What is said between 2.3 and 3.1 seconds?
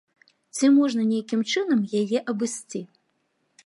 абысці?